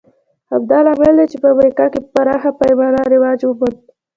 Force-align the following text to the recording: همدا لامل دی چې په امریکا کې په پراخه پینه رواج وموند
همدا 0.51 0.77
لامل 0.85 1.13
دی 1.17 1.25
چې 1.31 1.37
په 1.43 1.47
امریکا 1.55 1.85
کې 1.91 1.99
په 2.03 2.09
پراخه 2.15 2.51
پینه 2.59 2.87
رواج 3.13 3.39
وموند 3.45 3.79